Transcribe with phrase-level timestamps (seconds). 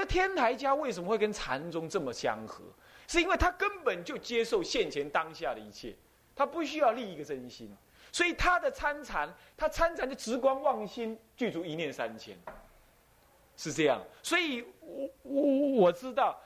[0.00, 2.64] 说天台家为什么会跟禅宗这么相合？
[3.06, 5.94] 是因为他根本就接受现前当下的一切，
[6.34, 7.70] 他不需要立一个真心，
[8.10, 12.34] 所以他的参禅，他参禅就直观妄心具足一念三千，
[13.56, 14.00] 是这样。
[14.22, 15.42] 所以我我
[15.82, 16.40] 我知道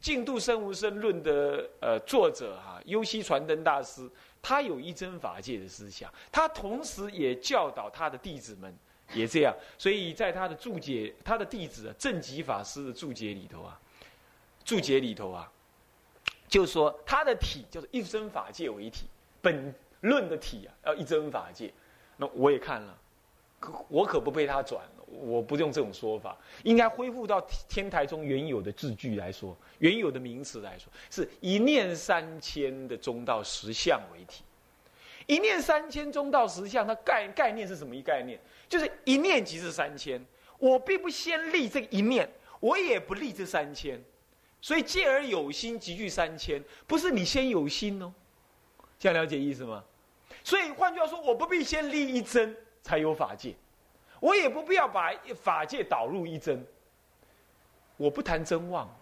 [0.04, 4.10] 《净度生无生论》的呃作者哈优西传灯大师，
[4.42, 8.76] 他有一真法界的思想，他同时也教导他的弟子们。
[9.14, 13.80] 也这样，所以在他的注解，他的弟子正极法师的注解里头啊，
[14.64, 15.50] 注解里头啊，
[16.48, 19.06] 就说他的体就是一真法界为体，
[19.42, 21.72] 本论的体啊要一真法界。
[22.16, 22.98] 那我也看了，
[23.58, 34.42] 可我可不被他转，我不用这种说法，应该恢复到天台中原有的字句来说，原有的名词来说，是一念三千的中道实相为体。
[35.30, 38.36] 一念三千中道实相，它概概念是什么一概念？
[38.68, 40.20] 就是一念即是三千。
[40.58, 44.02] 我并不先立这一念，我也不立这三千，
[44.60, 48.12] 所以借而有心集聚三千，不是你先有心哦。
[48.98, 49.84] 这样了解意思吗？
[50.42, 53.54] 所以换句话说，我不必先立一真才有法界，
[54.18, 56.66] 我也不必要把法界导入一真。
[57.96, 58.92] 我不谈真妄。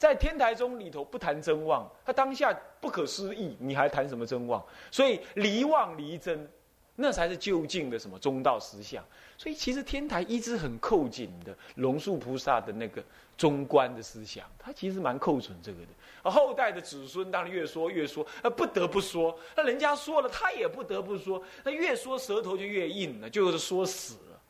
[0.00, 4.64] 在天台宗里头不谈真妄，他当下不可思议，你还谈什么真妄？
[4.90, 6.50] 所以离妄离真，
[6.96, 9.04] 那才是究竟的什么中道实相。
[9.36, 13.04] 所以其实天台一直很扣紧的龙树菩萨的那个
[13.36, 15.88] 中观的思想，他其实蛮扣准这个的。
[16.22, 24.40] 而后代的子孙当然越说越说，那不得不说，那人家说了他也不得不说，那越说舌头就越硬了，就是说死了，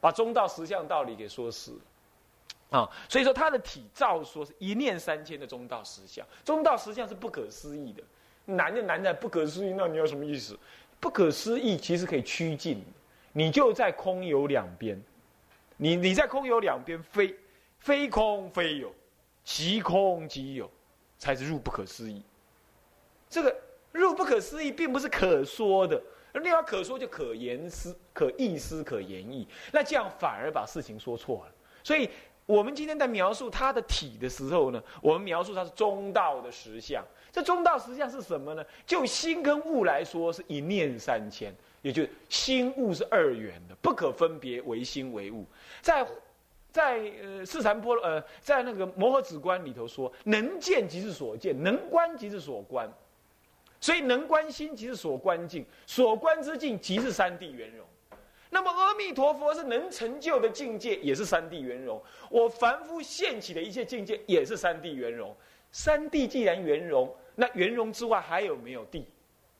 [0.00, 1.80] 把中道实相道理给说死了。
[2.70, 8.00] 啊，所以说他的体照说是一念三千的中道实相，中道实相是不可思议的，
[8.44, 9.72] 难就难在不可思议。
[9.72, 10.56] 那你有什么意思？
[11.00, 12.80] 不可思议其实可以趋近，
[13.32, 15.02] 你就在空有两边，
[15.76, 17.34] 你你在空有两边非
[17.80, 18.94] 非空非有，
[19.42, 20.70] 即空即有，
[21.18, 22.22] 才是入不可思议。
[23.28, 23.56] 这个
[23.90, 26.00] 入不可思议并不是可说的，
[26.32, 32.08] 而另外可说就可言思、可意思、可言意，那这样反而把事情说错了，所以。
[32.50, 37.04] 我们今天在描述它的体的时候呢，我们描述它是中道的实相。
[37.30, 38.64] 这中道实相是什么呢？
[38.84, 45.46] 就心跟物来说，是一念三千，也就是心物是二元的，不可分别为心为物。
[45.80, 46.04] 在
[46.72, 52.92] 在呃四禅波呃在那个摩诃止观里头说，能见即是所见，能观即是所观，
[53.80, 57.86] 所以能观心即是所观境，所观之境即是三谛圆融。
[58.50, 62.02] 那么阿弥陀佛是能成就的境界，也是三谛圆融。
[62.28, 65.34] 我凡夫现起的一切境界，也是三谛圆融。
[65.72, 69.06] 三谛既然圆融，那圆融之外还有没有地？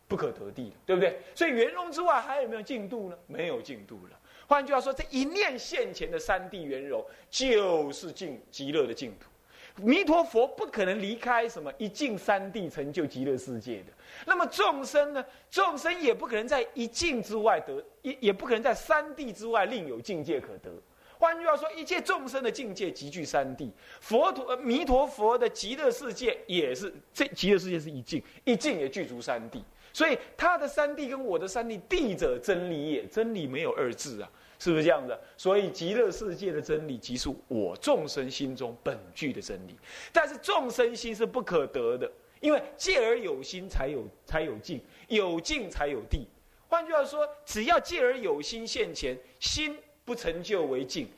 [0.08, 1.20] 不可得地对不对？
[1.36, 3.16] 所以圆融之外还有没有净度呢？
[3.28, 4.18] 没有净度了。
[4.48, 9.30] 换句话说，这一念现前的三谛圆融，就是净极乐的净土。
[9.76, 13.92] 弥陀佛不可能离开什么一境三地成就极乐世界的，
[14.26, 15.24] 那么众生呢？
[15.50, 20.70] 众生也不可能在一境之外得，也也不可能在三地之外另有境界可得。
[21.18, 23.70] 换句话说，一切众生的境界集聚三地，
[24.00, 34.30] 佛陀弥陀佛的极乐世界也是这极乐世界是一境，一境也具足三地，所以他的三地跟我的三地，地者真理也，真理没有二字啊。
[34.60, 35.18] 是不是这样的？
[35.38, 39.74] 所以极乐世界的真理，即是我众生心中本具的真理。
[40.12, 42.08] 但是众生心是不可得的，
[42.40, 44.78] 因为借而有心，才有才有境，
[45.08, 46.28] 有境才有地。
[46.68, 51.08] 换句话说，只要借而有心现前，心不成就为境，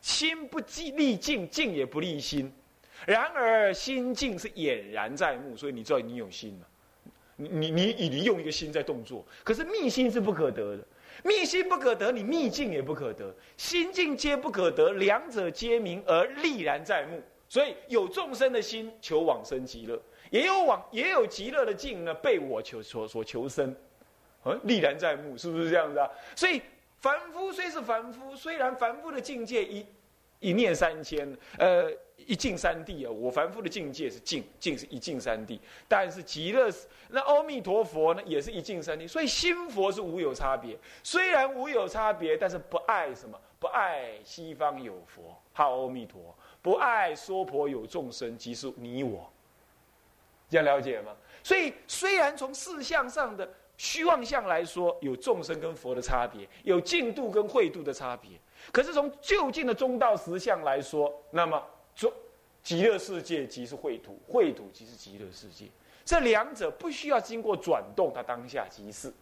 [0.00, 0.60] 心不
[0.94, 2.50] 立境，境也不立心。
[3.04, 6.68] 然而心境是俨然在目，所以你知道你有心了。
[7.36, 10.86] 你你你你用一个心在动作，可是密心是不可得的。
[11.22, 17.22] 密心不可得，你密境也不可得，心境皆不可得，两者皆明而立然在目。
[17.48, 23.74] 所以有众生的心求往生极乐，也有往也有极乐的境呢，被我求所所求生，
[24.42, 26.08] 啊，立然在目，是不是这样子啊？
[26.34, 26.60] 所以
[26.98, 29.86] 凡夫虽是凡夫，虽然凡夫的境界一
[30.44, 31.90] 一念三千，呃。
[32.26, 33.10] 一境三地啊！
[33.10, 35.60] 我凡夫的境界是境，境是一境三地。
[35.86, 36.70] 但是极乐，
[37.10, 39.06] 那阿弥陀佛呢，也是一境三地。
[39.06, 40.78] 所以心佛是无有差别。
[41.02, 43.38] 虽然无有差别，但是不爱什么？
[43.58, 49.30] 不爱西方有佛，好阿弥陀；不爱娑婆有众生，即是你我。
[50.48, 51.14] 这样了解吗？
[51.42, 53.46] 所以虽然从事相上的
[53.76, 58.30] 虚妄相来说，有众生跟佛的差别，有净度跟慧度的差别。
[58.72, 61.62] 可是从就近的中道实相来说，那么。
[61.94, 62.12] 中
[62.60, 65.66] 极乐世界即是秽土，秽土即是极乐世界，
[66.04, 69.12] 这两者不需要经过转动，它当下即是。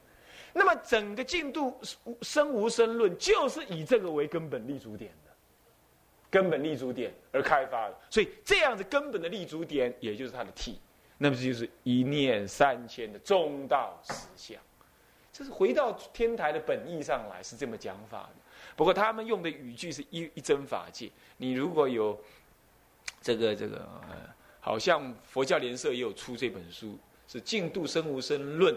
[0.55, 1.79] 那么整个进度
[2.23, 5.31] 生无生论，就是以这个为根本立足点的。
[6.31, 7.94] 根本立足点而开发的。
[8.09, 10.81] 所以这样子根本的立足点，也就是它的体，
[11.19, 14.56] 那么这就是一念三千的中道实相。
[15.31, 18.42] 这是回到天台的本意上来，是这么讲法的。
[18.74, 21.10] 不过他们用的语句是一一真法界。
[21.36, 22.19] 你如果有
[23.20, 23.76] 这个这个，
[24.08, 24.16] 呃，
[24.60, 26.98] 好像佛教联社也有出这本书，
[27.28, 28.74] 是《净度生无生论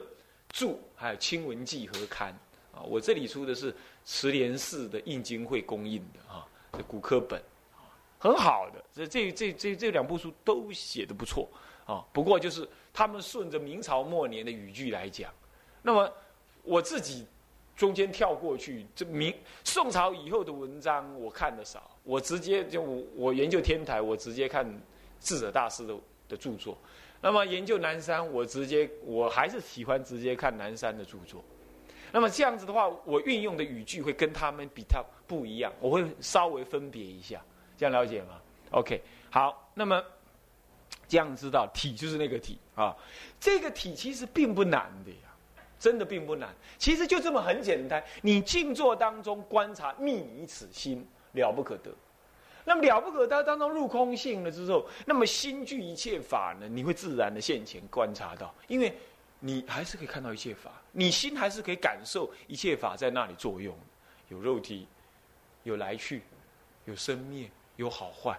[0.49, 2.37] 注》，还有《清文记合刊》
[2.77, 2.83] 啊。
[2.83, 7.41] 我这里出的是慈莲寺的印经会公印的啊，这古刻本，
[8.19, 8.83] 很好的。
[8.93, 11.49] 这这这这这两部书都写的不错
[11.85, 12.03] 啊。
[12.11, 15.31] 不过就是他们顺着明朝末年的语句来讲，
[15.81, 16.11] 那么
[16.63, 17.25] 我自己。
[17.75, 19.33] 中间跳过去，这明
[19.63, 24.65] 宋朝以后的文章我看的少，我直接就我我研究天台，我直接看
[25.19, 25.95] 智者大师的
[26.29, 26.77] 的著作。
[27.21, 31.43] 那么研究南山，我直接我还是喜欢直接看南山的著作。
[32.11, 37.43] 那么这样子的话，我运用的语句会跟他们比较不一样，我会稍微分别一下，
[37.77, 38.39] 这样了解吗
[38.71, 40.01] ？OK，好，那么
[41.09, 42.95] 这样知道体就是那个体啊，
[43.39, 45.34] 这个体其实并不难的呀。
[45.85, 46.49] 真的并不难，
[46.79, 48.03] 其实就这么很简单。
[48.23, 51.91] 你静坐当中观察密你此心，了不可得。
[52.63, 56.67] 那么了不可得当中入空性了之后，那么心具一切法呢？
[56.67, 58.91] 你会自然的现前观察到，因为
[59.39, 63.77] 你还是可以看到一切法，你心还是可以感受一切法在那里作用，
[64.29, 64.87] 有肉体，
[65.61, 66.23] 有来去，
[66.85, 68.35] 有生灭，有好坏。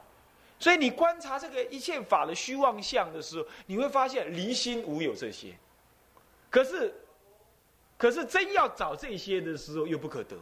[0.59, 5.55] 所以你观察这个一切法的虚妄相的时候，你会发现离心无有这些，
[6.51, 6.93] 可是。
[7.99, 10.37] 可是真要找这些的时候又不可得，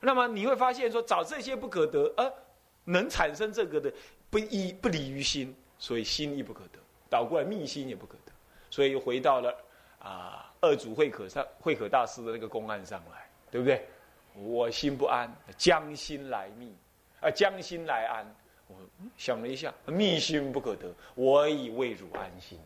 [0.00, 2.32] 那么你会发现说找这些不可得，而
[2.84, 3.92] 能产生这个的
[4.30, 6.78] 不依不离于心，所以心亦不可得，
[7.10, 8.32] 倒过来密心也不可得，
[8.70, 9.54] 所以又回到了
[9.98, 13.86] 啊二祖慧可上慧可大师的那个公案上来，对不对？
[14.34, 16.74] 我心不安，将心来密，
[17.20, 18.36] 啊将心来安，
[18.68, 18.76] 我
[19.18, 22.58] 想了一下，密心不可得，我以为汝安心，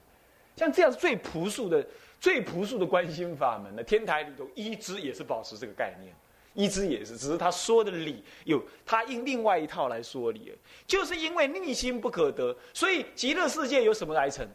[0.57, 1.85] 像这样最朴素的。
[2.21, 6.13] 最朴素的观心法门呢，天台里头一支也是保持这个概念，
[6.55, 10.53] 一支也是，只是他说的理有他用另外一套来说理，
[10.87, 14.47] 就是因为逆心不可得，所以极乐世界有什么来成？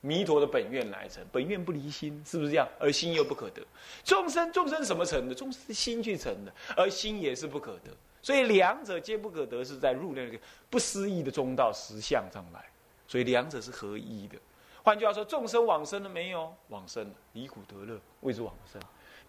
[0.00, 2.68] 弥陀的本愿来成，本愿不离心，是不是这样？
[2.78, 3.62] 而心又不可得，
[4.04, 5.34] 众生众生什么成的？
[5.34, 7.90] 众生心去成的，而心也是不可得，
[8.20, 10.38] 所以两者皆不可得，是在入那个
[10.68, 12.62] 不思议的中道实相上来，
[13.08, 14.36] 所以两者是合一的。
[14.84, 16.54] 换句话说，众生往生了没有？
[16.68, 18.78] 往生，离苦得乐，谓之往生。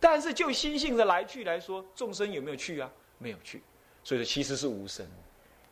[0.01, 2.91] 但是就心性的来去来说，众生有没有去啊？
[3.17, 3.63] 没有去，
[4.03, 5.07] 所以说其实是无生。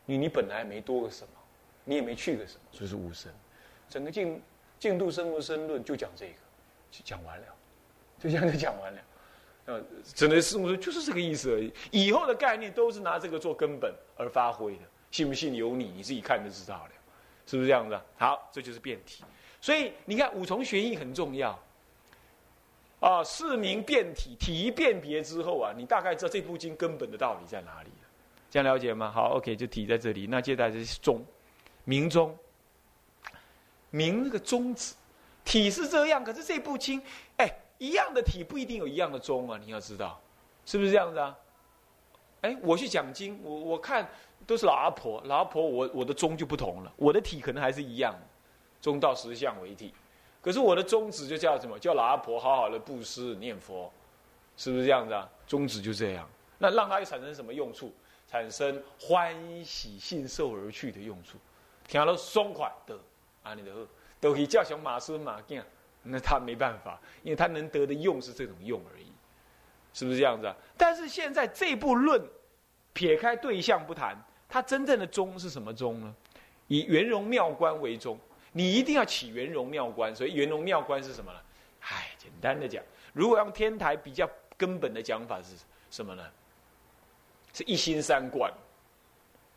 [0.06, 1.32] 你你本来没多个什么，
[1.84, 3.30] 你也没去个什么，所以是无生。
[3.86, 4.40] 整个净
[4.78, 6.32] 净度生无生论就讲这个，
[6.90, 7.46] 就讲完了，
[8.18, 9.00] 就这样就讲完了。
[9.66, 9.82] 呃，
[10.14, 11.70] 整个师母说就是这个意思而已。
[11.90, 16.90] 以后的概念都是拿这个做根本而发挥的，信不信由你，你自己看就知道了，
[17.44, 18.00] 是不是这样子？
[18.16, 19.22] 好，这就是辩题。
[19.64, 21.58] 所以你看，五重玄义很重要，
[23.00, 28.06] 啊，四明辨体，体一辨别之后啊，你大概知道这部经根本的道理在哪里了。
[28.50, 29.10] 这样了解吗？
[29.10, 30.26] 好，OK，就体在这里。
[30.26, 31.24] 那接下来是宗，
[31.84, 32.36] 明宗，
[33.88, 34.94] 明那个宗旨，
[35.46, 37.00] 体是这样，可是这部经，
[37.38, 40.20] 哎，一样的体不一定有一样的宗啊，你要知道，
[40.66, 41.34] 是不是这样子啊？
[42.42, 44.06] 哎，我去讲经，我我看
[44.46, 48.14] 都是老阿婆，老阿婆，我我的宗就不同了，我的体可能还是一样。
[48.84, 49.94] 中道实相为体，
[50.42, 51.78] 可是我的宗旨就叫什么？
[51.78, 53.90] 叫老阿婆好好的布施念佛，
[54.58, 55.26] 是不是这样子啊？
[55.46, 57.90] 宗旨就这样，那让它产生什么用处？
[58.28, 61.38] 产生欢喜信受而去的用处，
[61.88, 62.94] 听了爽快的
[63.42, 63.54] 啊！
[63.54, 63.72] 你的
[64.20, 65.62] 都可以叫熊马孙马囝，
[66.02, 69.06] 那他没办法，因为他能得的用是这种用而已，
[69.94, 70.54] 是不是这样子啊？
[70.76, 72.22] 但是现在这部论，
[72.92, 74.14] 撇开对象不谈，
[74.46, 76.14] 它真正的宗是什么宗呢？
[76.68, 78.18] 以圆融妙观为宗。
[78.56, 81.40] 你一定要起圆融妙观，所以圆融妙观是什么呢？
[81.80, 82.80] 唉，简单的讲，
[83.12, 85.56] 如果用天台比较根本的讲法是
[85.90, 86.22] 什么呢？
[87.52, 88.48] 是一心三观，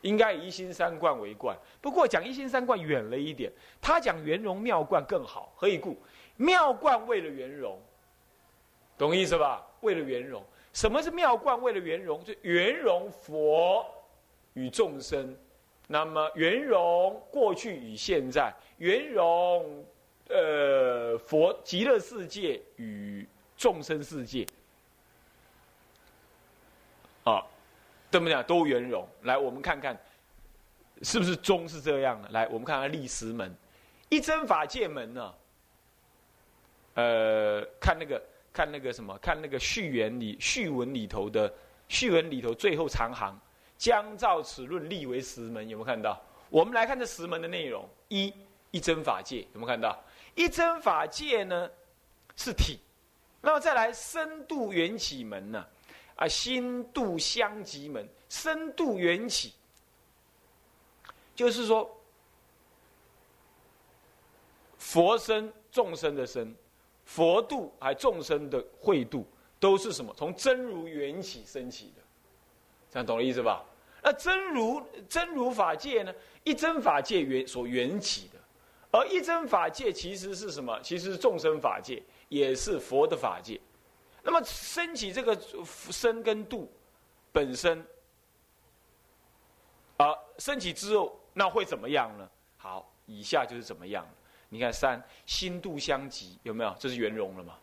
[0.02, 1.56] 应该以一心三观为观。
[1.80, 5.54] 不过讲一心三观远了一点，他讲圆融妙观更好。
[5.56, 5.96] 何以故？
[6.36, 7.80] 妙观为了圆融，
[8.98, 9.64] 懂意思吧？
[9.82, 11.62] 为了圆融，什么是妙观？
[11.62, 13.86] 为了圆融，就圆融佛
[14.54, 15.38] 与众生。
[15.88, 18.54] 那么圆融过去与现在。
[18.78, 19.84] 圆融，
[20.30, 23.28] 呃，佛极乐世界与
[23.58, 24.46] 众生世界，
[27.24, 27.42] 啊，
[28.12, 29.08] 怎么讲都圆融。
[29.24, 30.00] 来，我们看看，
[31.02, 32.30] 是不是宗是这样的？
[32.30, 33.52] 来，我们看看历史门，
[34.10, 35.34] 一真法界门呢？
[36.94, 38.22] 呃，看那个，
[38.54, 39.18] 看那个什么？
[39.20, 41.52] 看那个序言里序文里头的
[41.88, 43.40] 序文里头最后长行，
[43.78, 46.22] 将照此论立为十门，有没有看到？
[46.50, 48.34] 我们来看这十门的内容：一
[48.72, 49.98] 一真法界，有没有看到？
[50.36, 51.70] 一真法界呢
[52.36, 52.80] 是体，
[53.42, 55.66] 那么再来深度缘起门呢？
[56.16, 59.54] 啊，心度相即门，深度缘起，
[61.36, 61.96] 就是说
[64.80, 66.56] 佛身众生的身，
[67.06, 69.28] 佛度还众生的慧度，
[69.60, 70.14] 都是什么？
[70.18, 72.02] 从真如缘起升起的，
[72.90, 73.64] 这样懂了意思吧？
[74.02, 76.14] 那真如真如法界呢？
[76.44, 78.40] 一真法界缘所缘起的，
[78.92, 80.80] 而一真法界其实是什么？
[80.82, 83.60] 其实是众生法界，也是佛的法界。
[84.24, 86.72] 那么升起这个身跟度
[87.34, 87.86] 本身，
[89.98, 92.30] 啊，升起之后，那会怎么样呢？
[92.56, 94.08] 好，以下就是怎么样。
[94.50, 96.74] 你看三心度相即，有没有？
[96.80, 97.58] 这是圆融了吗？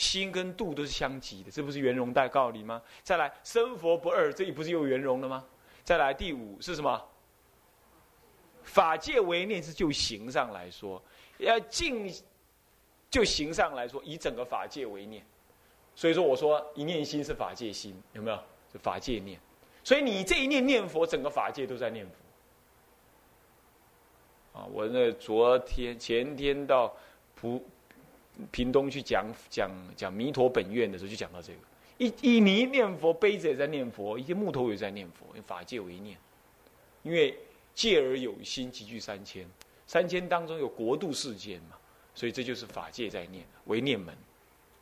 [0.00, 2.80] 心跟度都是相即的，这不是圆融带告理吗？
[3.02, 5.44] 再来生佛不二，这里不是又圆融了吗？
[5.84, 7.06] 再来第五是什么？
[8.62, 11.02] 法界为念是就形上来说，
[11.36, 12.10] 要尽
[13.10, 15.22] 就形上来说，以整个法界为念。
[15.94, 18.42] 所以说，我说一念心是法界心，有没有？
[18.72, 19.38] 是法界念。
[19.84, 22.12] 所以你这一念念佛，整个法界都在念佛。
[24.60, 26.96] 啊，我那昨天前天到
[27.34, 27.62] 普
[28.50, 31.58] 屏东去讲讲讲弥陀本愿的时候，就讲到这个。
[31.98, 36.18] 一一泥念佛，杯子也在念佛，一些木头也在念佛因，法界为念，
[37.02, 37.38] 因为。
[37.72, 39.48] 戒而有心，集聚三千，
[39.86, 41.78] 三千当中有国度世间嘛，
[42.14, 44.14] 所以这就是法界在念，为念门，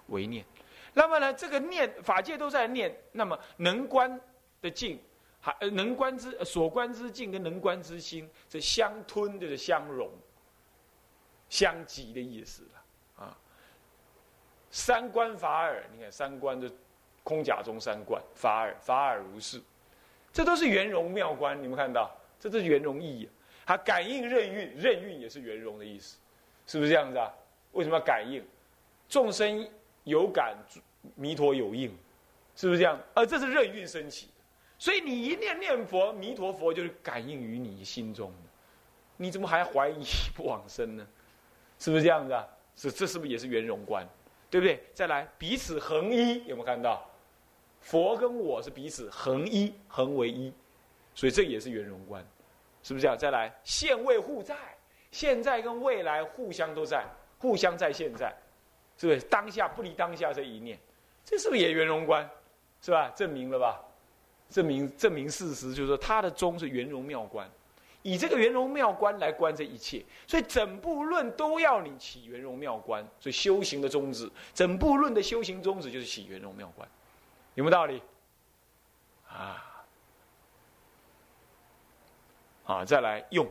[0.08, 0.44] 为念。
[0.94, 4.18] 那么呢，这个念法界都在念，那么能观
[4.62, 4.98] 的境，
[5.38, 10.10] 还能观之所观之境跟能观之心，这相吞就是相融、
[11.50, 12.77] 相集的意思了。
[14.70, 16.70] 三观法尔，你看三观的
[17.22, 19.60] 空假中三观法尔，法尔如是，
[20.32, 22.10] 这都是圆融妙观，你们看到？
[22.40, 23.28] 这是圆融意义，
[23.66, 26.18] 它感应任运，任运也是圆融的意思，
[26.66, 27.34] 是不是这样子啊？
[27.72, 28.44] 为什么要感应？
[29.08, 29.68] 众生
[30.04, 30.56] 有感，
[31.16, 31.90] 弥陀有应，
[32.54, 32.96] 是不是这样？
[33.12, 34.28] 而这是任运升起，
[34.78, 38.50] 所以你一念念佛，弥陀佛就是感应于你心中的，
[39.16, 40.04] 你怎么还怀疑
[40.36, 41.06] 不往生呢？
[41.80, 42.46] 是不是这样子啊？
[42.76, 44.08] 是，这是不是也是圆融观？
[44.50, 44.82] 对不对？
[44.94, 47.04] 再来，彼此恒一，有没有看到？
[47.80, 50.52] 佛跟我是彼此恒一，恒为一。
[51.14, 52.24] 所以这也是圆融观，
[52.82, 53.18] 是不是这样？
[53.18, 54.56] 再来，现未互在，
[55.10, 57.04] 现在跟未来互相都在，
[57.38, 58.32] 互相在现在，
[58.96, 59.20] 是不是？
[59.22, 60.78] 当下不离当下这一念，
[61.24, 62.28] 这是不是也圆融观？
[62.80, 63.10] 是吧？
[63.16, 63.82] 证明了吧？
[64.48, 67.50] 证明证明事实，就是说他的宗是圆融妙观，
[68.02, 73.06] 以这个圆融妙观来观这一切，所以整部论都要你起圆融妙观。
[73.20, 76.88] 所以修行的宗旨，整部论的修行宗旨就是起圆融妙观，
[77.54, 78.02] 有没有道理？
[79.28, 79.64] 啊？
[82.64, 83.50] 啊，再来用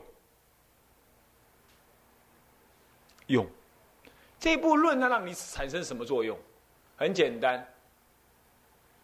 [3.26, 3.48] 用
[4.40, 6.38] 这部论，它让你产生什么作用？
[6.96, 7.68] 很简单，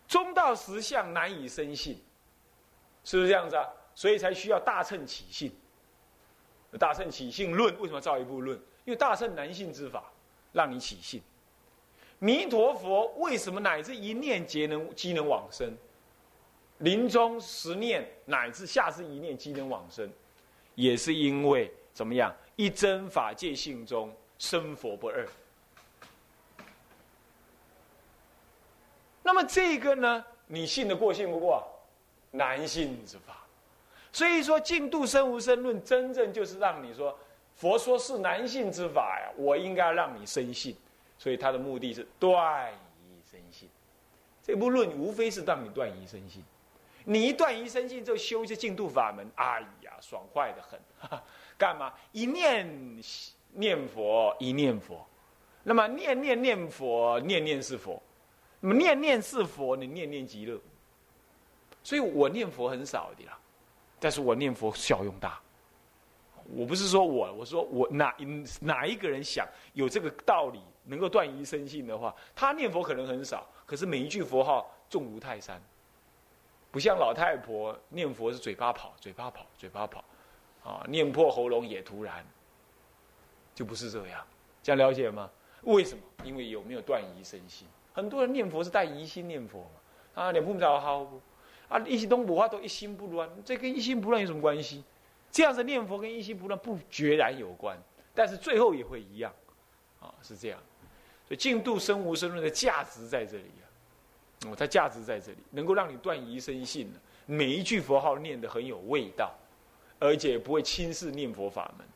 [0.08, 2.02] 中道实相难以生信，
[3.04, 3.68] 是不是这样子啊？
[3.96, 5.52] 所以才需要大乘起信。
[6.80, 8.58] 大乘起信论为什么造一部论？
[8.86, 10.12] 因为大乘难信之法，
[10.52, 11.22] 让你起信。
[12.20, 15.78] 弥陀佛为什么乃至一念皆能即能往生？
[16.80, 20.10] 临终十念乃至下至一念即能往生，
[20.76, 22.36] 也是因为怎么样？
[22.56, 25.28] 一真法界性中生佛不二。
[29.22, 30.26] 那么这个呢？
[30.48, 31.66] 你信得过信不过？
[32.32, 33.43] 难信之法。
[34.14, 37.18] 所以说，净度生无生论，真正就是让你说，
[37.56, 40.74] 佛说是难信之法呀，我应该让你生信。
[41.18, 43.68] 所以他的目的是断疑生信。
[44.42, 46.44] 这部论无非是让你断疑生信。
[47.06, 50.80] 你一断一生信之后修一些净度法门，哎呀，爽快的很。
[51.58, 51.94] 干嘛？
[52.12, 53.02] 一念
[53.54, 55.06] 念佛，一念佛，
[55.64, 58.02] 那么念念念佛，念念是佛，
[58.60, 60.60] 那么念念是佛，你念念极乐。
[61.84, 63.38] 所以我念佛很少的啦，
[64.04, 65.40] 但是我念佛效用大。
[66.54, 68.26] 我不是说我，我说我哪一
[68.60, 75.58] 哪一个人想有这个道理，能够断疑生信的话，他念佛可能很少，可是每一句佛号重如泰山。
[76.70, 80.04] 不像老太婆念佛是嘴巴跑，嘴巴跑，嘴巴跑，
[80.66, 82.26] 啊，念破喉咙也突然，
[83.56, 84.28] 就不是这样，
[84.62, 85.30] 这样了解吗？
[85.62, 86.04] 为什么？
[86.26, 87.66] 因为有没有断疑生信？
[87.94, 91.08] 很多人念佛是带疑心念佛嘛，啊，念不着好，
[91.74, 94.84] 啊，一心东补话都一心不乱，这跟一心不乱有什么关系？
[95.32, 97.76] 这样子念佛跟一心不乱不决然有关，
[98.14, 99.34] 但是最后也会一样，
[100.00, 100.60] 啊，是这样，
[101.28, 103.46] 所以净度生无生论的价值在这里。
[104.46, 109.34] 哦，它价值在这里，能够让你断疑生信的，每一句佛号念得很有味道，
[110.00, 111.88] 而且不会轻视念佛法门，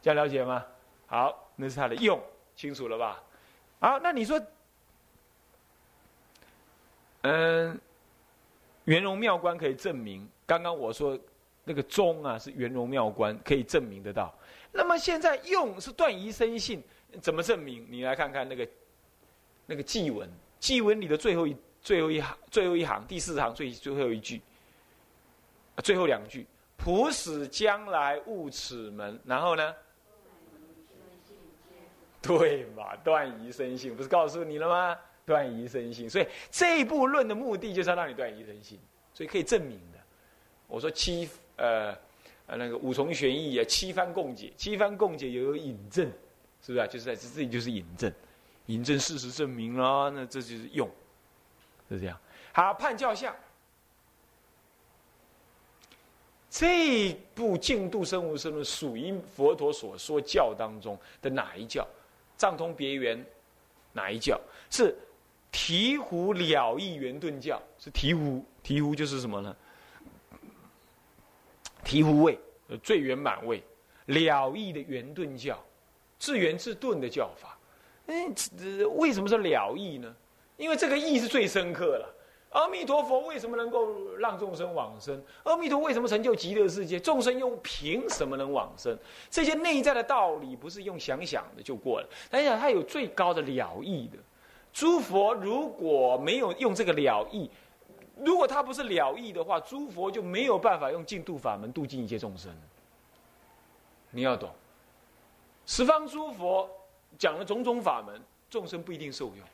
[0.00, 0.64] 这样了解吗？
[1.06, 2.18] 好，那是它的用，
[2.56, 3.22] 清楚了吧？
[3.78, 4.40] 好，那你说，
[7.20, 7.78] 嗯，
[8.84, 11.18] 圆融妙观可以证明，刚刚我说
[11.64, 14.34] 那个宗啊是圆融妙观可以证明得到。
[14.72, 16.82] 那么现在用是断疑生信，
[17.20, 17.86] 怎么证明？
[17.90, 18.68] 你来看看那个
[19.66, 24.40] 那个祭文，祭文里的最后一最后一行最后一行第四行最最后一句，
[25.82, 26.46] 最后两句：
[26.76, 29.20] 普使将来悟此门。
[29.24, 29.74] 然后呢？
[32.20, 32.94] 对嘛？
[33.04, 34.96] 断疑生信，不是告诉你了吗？
[35.24, 38.78] 断疑生信，所以这一部论的目的就是要让你断疑生信，
[39.14, 39.98] 所以可以证明的。
[40.66, 41.96] 我说七呃。
[42.44, 46.04] 呃，那个五重玄义啊，七番共解，七番共解也有引证，
[46.60, 46.86] 是不是啊？
[46.88, 48.12] 就是在这里就是引证，
[48.66, 50.90] 引证事实证明了，那这就是用，
[51.88, 52.18] 是这样。
[52.52, 53.34] 好，判教相，
[56.50, 61.86] 这部净度生无生论属于佛陀所说教当中的哪一教？
[62.36, 63.24] 藏通别圆
[63.92, 64.38] 哪一教？
[64.68, 64.94] 是
[65.52, 69.54] 醍醐了义圆顿教，是醍醐，醍醐就是什么呢？
[71.84, 72.38] 醍醐位，
[72.82, 73.62] 最圆满位，
[74.06, 75.62] 了义的圆顿教，
[76.18, 77.58] 自圆自顿的教法。
[78.06, 78.34] 嗯，
[78.96, 80.14] 为什么是了义呢？
[80.56, 82.14] 因为这个义是最深刻了。
[82.50, 85.22] 阿弥陀佛为什么能够让众生往生？
[85.42, 87.00] 阿弥陀为什么成就极乐世界？
[87.00, 88.96] 众生又凭什么能往生？
[89.30, 92.08] 这些内在的道理不是用想想的就过了。
[92.30, 94.18] 但是它有最高的了义的。
[94.72, 97.50] 诸佛如果没有用这个了义，
[98.16, 102.50] 如果他不是了义的话，诸佛就没有办法用净度法门度尽一切众生。
[104.10, 104.50] 你要懂，
[105.66, 106.70] 十方诸佛
[107.18, 109.46] 讲了种种法门，众生不一定受用。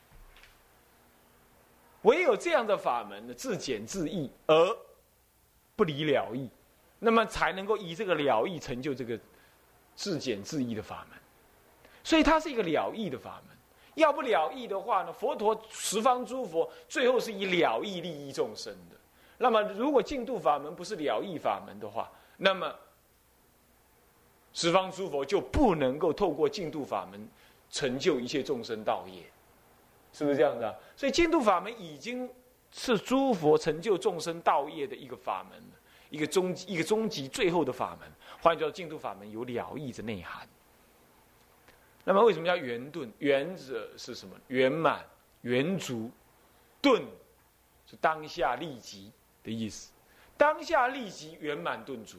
[2.03, 4.77] 唯有这样的法门呢，自简自易而
[5.75, 6.49] 不离了义，
[6.97, 9.19] 那么才能够以这个了义成就这个
[9.95, 11.19] 自简自易的法门。
[12.05, 13.58] 所以它是一个了义的法门。
[13.99, 15.13] 要不了义的话呢？
[15.13, 18.97] 佛陀十方诸佛最后是以了义利益众生的。
[19.37, 22.73] 那么，如果净度法门不是了义法门的话，那么
[24.51, 27.25] 十方诸佛就不能够透过净度法门
[27.69, 29.23] 成就一切众生道业，
[30.11, 30.77] 是不是这样的？
[30.97, 32.29] 所以，净度法门已经
[32.71, 35.63] 是诸佛成就众生道业的一个法门，
[36.09, 38.11] 一个终一个终极最后的法门。
[38.41, 40.47] 换句话说，净度法门有了义的内涵。
[42.09, 43.07] 那么为什么叫圆顿？
[43.19, 44.35] 圆者是什么？
[44.47, 45.05] 圆满、
[45.41, 46.09] 圆足，
[46.81, 47.05] 顿
[47.85, 49.11] 是当下立即
[49.43, 49.91] 的意思。
[50.35, 52.17] 当下立即圆满顿足。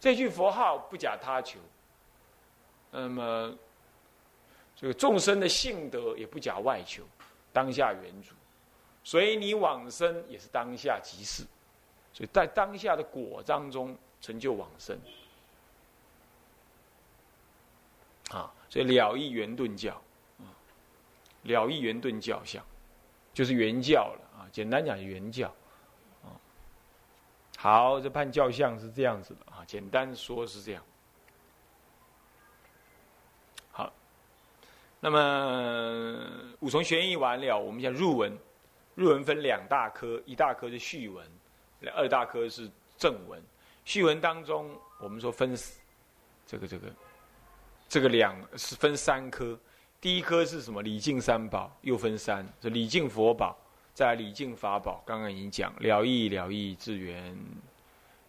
[0.00, 1.60] 这句佛号不假他求。
[2.90, 3.56] 那么
[4.74, 7.04] 这个众生的性德也不假外求，
[7.52, 8.34] 当下圆足。
[9.04, 11.44] 所以你往生也是当下即事。
[12.12, 13.96] 所以在当下的果当中。
[14.26, 14.98] 成就往生，
[18.30, 19.94] 啊，所以了义圆顿教，
[20.40, 20.50] 啊，
[21.44, 22.60] 了义圆顿教相，
[23.32, 24.50] 就是原教了啊。
[24.50, 25.46] 简单讲，原教，
[26.24, 26.34] 啊，
[27.56, 29.64] 好，这判教相是这样子的啊。
[29.64, 30.82] 简单说是这样。
[33.70, 33.92] 好，
[34.98, 38.36] 那么五重玄义完了，我们讲入文，
[38.96, 41.24] 入文分两大科，一大科是序文，
[41.94, 43.40] 二大科是正文。
[43.86, 44.68] 序文当中，
[44.98, 45.56] 我们说分
[46.44, 46.88] 这个这个
[47.88, 49.56] 这个两是分三科，
[50.00, 50.82] 第一科是什么？
[50.82, 53.56] 礼敬三宝，又分三，是礼敬佛宝，
[53.94, 55.00] 再礼敬法宝。
[55.06, 57.38] 刚刚已经讲了义了义智圆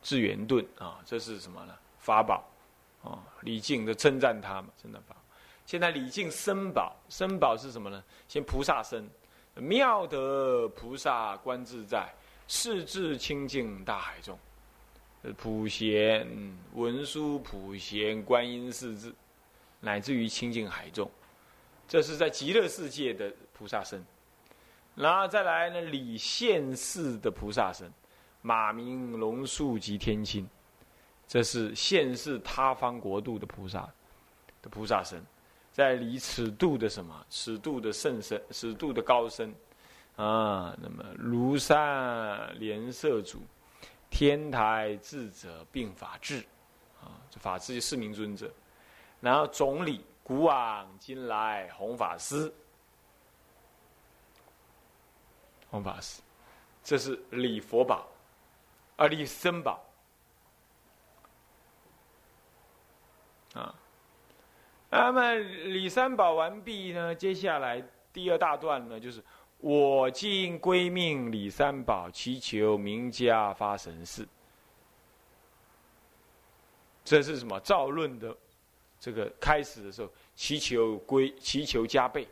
[0.04, 1.74] 智圆顿啊，这是什么呢？
[1.98, 2.48] 法宝
[3.04, 5.16] 啊，礼敬的称赞他嘛，称赞法。
[5.66, 8.04] 现在礼敬身宝，身宝是什么呢？
[8.28, 9.10] 先菩萨身，
[9.56, 12.08] 妙德菩萨观自在，
[12.48, 14.38] 世智清净大海中。
[15.36, 16.28] 普贤
[16.74, 19.14] 文殊普贤观音四字，
[19.80, 21.10] 乃至于清净海众，
[21.88, 24.04] 这是在极乐世界的菩萨身。
[24.96, 27.92] 然后再来呢，理现世的菩萨身，
[28.42, 30.48] 马明龙树及天亲，
[31.28, 33.82] 这是现世他方国度的菩萨
[34.62, 35.22] 的菩萨身。
[35.72, 37.26] 在理尺度的什么？
[37.30, 39.54] 尺度的圣身，尺度的高深
[40.16, 40.76] 啊。
[40.82, 43.42] 那么庐山莲社主。
[44.10, 46.40] 天台智者并法治，
[47.02, 48.52] 啊，这法治就是明尊者。
[49.20, 52.54] 然后总理古往今来弘法师，
[55.70, 56.22] 弘法师，
[56.84, 58.08] 这是礼佛宝，
[58.96, 59.84] 啊，礼僧宝，
[63.54, 63.76] 啊。
[64.90, 69.22] 那么礼三宝完毕呢，接下来第二大段呢，就是
[69.60, 74.28] 我今归命李三宝，祈求名家发神事。
[77.04, 78.36] 这是什么造论的？
[79.00, 82.28] 这个开始的时候，祈求归，祈求加倍。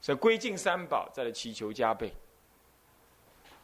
[0.00, 2.12] 这归敬三宝，再来祈求加倍。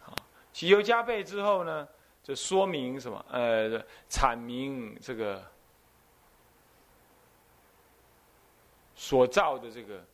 [0.00, 0.14] 好，
[0.52, 1.88] 祈求加倍之后呢，
[2.22, 3.24] 就说明什么？
[3.30, 5.42] 呃，阐明这个
[8.94, 10.04] 所造的这个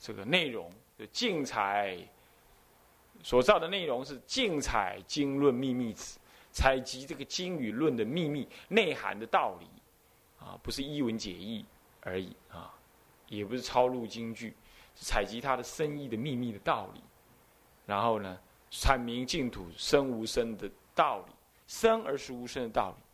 [0.00, 1.96] 这个内容的竞采
[3.22, 6.18] 所造的内容是竞采经论秘密词，
[6.50, 9.66] 采集这个经与论的秘密内涵的道理。
[10.40, 11.62] 啊，不是一文解义
[12.00, 12.72] 而已啊，
[13.28, 14.56] 也不是抄录京剧，
[14.96, 17.02] 是采集它的深意的秘密的道理，
[17.84, 21.32] 然后呢，阐明净土生无生的道理，
[21.66, 23.04] 生而是无生的道理。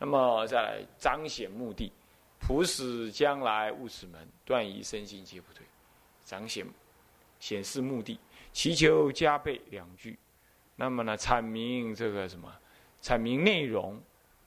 [0.00, 1.92] 那么再来彰显目的，
[2.40, 5.64] 普使将来勿此门，断疑身心皆不退。
[6.24, 6.66] 彰显
[7.38, 8.18] 显示目的，
[8.52, 10.18] 祈求加倍两句。
[10.76, 12.52] 那么呢，阐明这个什么？
[13.02, 14.00] 阐明内容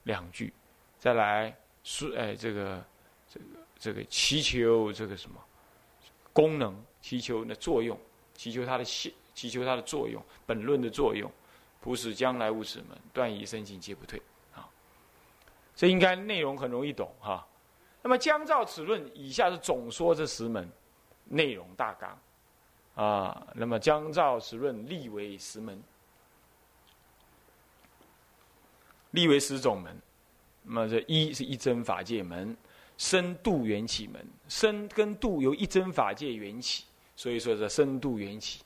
[0.04, 0.52] 两句，
[0.98, 1.56] 再来。
[1.88, 2.84] 是哎，这个，
[3.28, 3.46] 这个，
[3.78, 5.40] 这个祈求这个什么
[6.32, 6.76] 功能？
[7.00, 7.96] 祈求的作用，
[8.34, 11.30] 祈求它的现，祈求它的作用，本论的作用，
[11.80, 14.20] 不使将来无此门，断疑生信皆不退。
[14.52, 14.68] 啊，
[15.76, 17.46] 这应该内容很容易懂哈。
[18.02, 20.68] 那么将照此论，以下是总说这十门
[21.26, 22.18] 内容大纲
[22.94, 23.46] 啊。
[23.54, 25.82] 那么将照十论，立为十门，
[29.10, 29.96] 立为十种门。
[30.62, 32.56] 那么这一是一真法界门，
[32.98, 36.84] 深度缘起门，深跟度由一真法界缘起，
[37.14, 38.62] 所以说这深度缘起，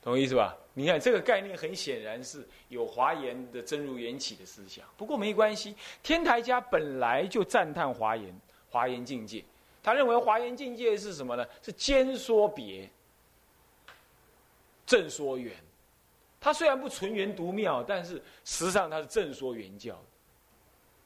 [0.00, 0.56] 懂意思吧？
[0.72, 4.84] 你看这个概念很显然是有华严的真如缘起的思想。
[4.96, 8.32] 不过没关系，天台家本来就赞叹华严，
[8.70, 9.42] 华严境界，
[9.86, 11.46] 他认为华严境界是什么呢？
[11.62, 12.90] 是兼说别，
[14.84, 15.54] 正说圆。
[16.40, 19.96] 他虽然不纯圆独妙，但是实际上他是正说圆教。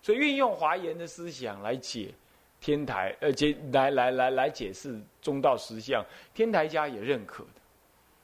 [0.00, 2.14] 所以运用华严的思想来解
[2.58, 7.60] 天台，呃，解来来来来解释中道实相，天台家也认可的，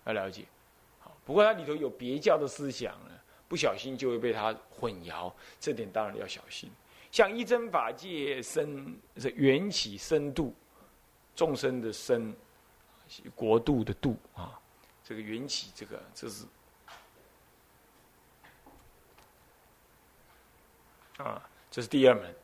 [0.07, 0.47] 要了解。
[1.01, 3.11] 好，不过它里头有别教的思想呢，
[3.47, 6.71] 不小心就会被它混淆，这点当然要小心。
[7.17, 10.55] 像一真法界深是缘起深度，
[11.35, 12.37] 众生的深，
[13.35, 14.61] 国度的度啊，
[15.03, 16.45] 这个缘起，这个这是
[21.17, 21.43] 啊。
[21.71, 22.35] 这是第二门，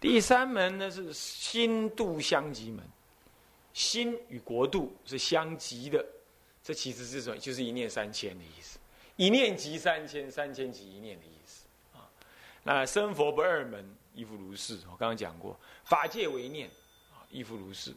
[0.00, 2.82] 第三门呢是心度相即门，
[3.74, 6.02] 心与国度是相即的，
[6.62, 7.36] 这其实是什么？
[7.36, 8.78] 就是一念三千的意思，
[9.16, 11.39] 一念即三千，三千即一念的意思。
[12.62, 14.74] 那生佛不二门，亦复如是。
[14.90, 16.68] 我刚刚讲过，法界为念
[17.10, 17.94] 啊，亦复如是，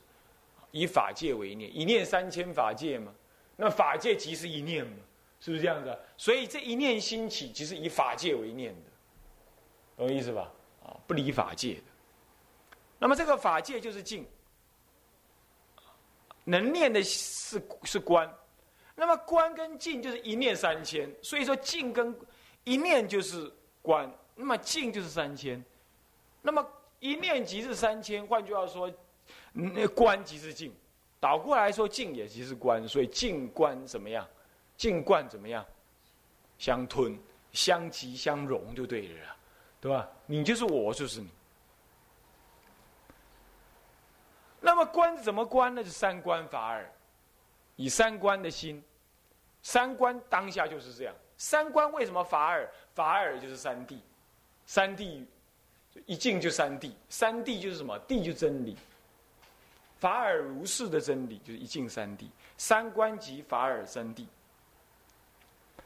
[0.71, 3.13] 以法界为念，一念三千法界嘛。
[3.55, 4.97] 那法界即是一念嘛，
[5.39, 5.97] 是不是这样子？
[6.17, 8.89] 所以这一念兴起，即是以法界为念的。
[9.95, 10.51] 懂意思吧？
[10.83, 11.83] 啊，不离法界的。
[12.97, 14.25] 那么这个法界就是静，
[16.45, 18.33] 能念的是是观。
[18.95, 22.15] 那么观跟静就是一念三千，所以说静跟
[22.63, 25.63] 一念就是观，那么静就是三千。
[26.41, 26.65] 那么
[26.99, 28.91] 一念即是三千，换句话说，
[29.51, 30.73] 那观即是静。
[31.19, 34.27] 倒过来说，静也即是观，所以静观怎么样？
[34.75, 35.65] 静观怎么样？
[36.57, 37.17] 相吞、
[37.51, 39.35] 相即、相融就对了。
[39.79, 40.09] 对吧？
[40.25, 41.29] 你就是我，就是你。
[44.61, 45.83] 那么观怎么观呢？
[45.83, 46.89] 是三观法尔，
[47.75, 48.81] 以三观的心，
[49.61, 51.13] 三观当下就是这样。
[51.35, 52.69] 三观为什么法尔？
[52.95, 53.97] 法尔就是三谛，
[54.65, 55.25] 三谛
[56.05, 57.99] 一静就三谛，三谛就是什么？
[58.07, 58.75] 谛就真理。
[59.99, 64.25] 法尔如是的真理就是一静三谛，三观即法尔三谛。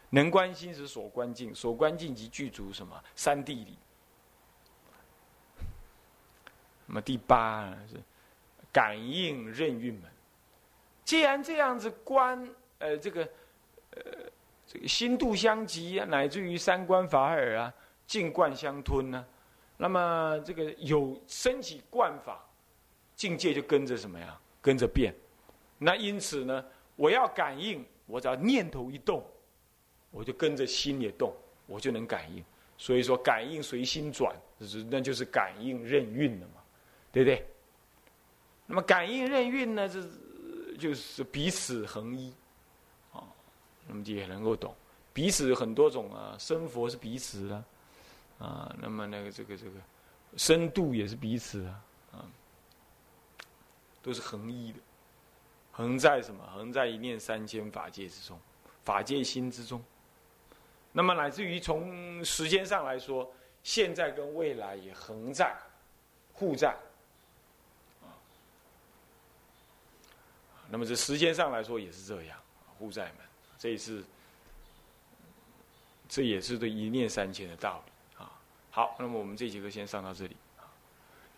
[0.10, 3.04] 能观心是所观境，所观境即具足什么？
[3.16, 3.78] 三谛理。
[6.86, 8.02] 那么第八是
[8.72, 10.04] 感应任运门。
[11.04, 13.30] 既然这样子观，呃，这个，
[13.92, 14.02] 呃，
[14.66, 17.74] 这个心度相即，乃至于三观法尔啊，
[18.08, 19.24] 静观相吞呢，
[19.78, 22.43] 那么这个有升起观法，
[23.15, 24.39] 境界就跟着什么呀？
[24.62, 25.13] 跟着变。
[25.78, 26.65] 那因此呢，
[26.96, 29.24] 我要感应，我只要念头一动，
[30.10, 31.32] 我就跟着心也动，
[31.67, 32.43] 我就能感应。
[32.78, 34.36] 所以说，感应随心转，
[34.89, 36.54] 那就是感应任运了嘛。
[37.10, 37.48] 对不对？
[38.67, 39.89] 那么感应任运呢？
[39.89, 40.04] 这
[40.78, 42.32] 就是彼此合一，
[43.12, 43.24] 啊，
[43.88, 44.76] 那么也能够懂
[45.13, 47.65] 彼此很多种啊，生佛是彼此啊，
[48.39, 49.80] 啊，那么那个这个这个
[50.36, 51.82] 深度也是彼此啊，
[52.13, 52.26] 啊，
[54.02, 54.80] 都是恒一的，
[55.71, 56.45] 恒在什么？
[56.54, 58.39] 恒在一念三千法界之中，
[58.84, 59.84] 法界心之中。
[60.91, 63.32] 那么乃至于从时间上来说，
[63.63, 65.56] 现在跟未来也恒在，
[66.34, 66.76] 互在。
[70.69, 72.38] 那么这时间上来说也是这样，
[72.78, 73.15] 互在门，
[73.58, 74.04] 这也是，
[76.10, 77.91] 这也是对一念三千的道理。
[78.78, 80.38] 好，那么我们这节课先上到这里。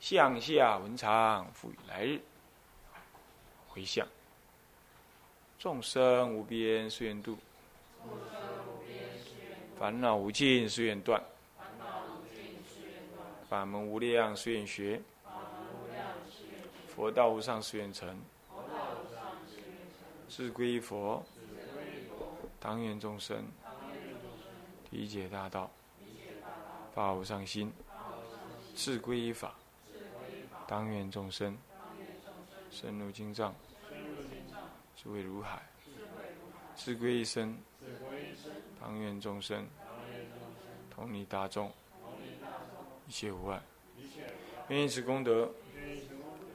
[0.01, 2.19] 向下文长，赋予来日。
[3.69, 4.05] 回向，
[5.57, 7.37] 众生无边誓愿度，
[9.79, 11.23] 烦恼无尽誓愿断，
[13.47, 15.01] 法门无量誓愿学，
[16.93, 18.19] 佛道无上誓愿成。
[20.27, 21.23] 自归佛，
[22.59, 23.45] 当愿众生
[24.89, 25.71] 理解大道，
[26.93, 27.69] 发无上心；
[28.75, 29.55] 自归依法，
[30.67, 31.57] 当愿众生
[32.71, 33.53] 深入经藏，
[34.95, 35.59] 智慧如海；
[36.75, 37.57] 自归一身，
[38.79, 39.67] 当愿众生
[40.89, 41.71] 同你大众，
[43.07, 43.61] 一切无碍。
[44.67, 45.51] 愿以此功德，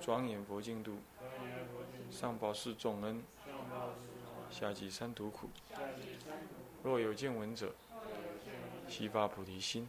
[0.01, 0.97] 庄严佛净土，
[2.11, 3.23] 上报四重恩。
[4.51, 5.51] 下济三途苦，
[6.85, 7.75] 若有见闻者，
[8.89, 9.89] 悉发菩提心，